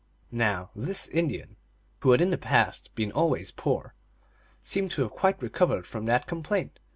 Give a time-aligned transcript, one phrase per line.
[0.31, 1.57] Now this Indian,
[1.99, 3.93] who had in the past been always poor,
[4.59, 6.79] seemed to have quite recovered from that com plaint.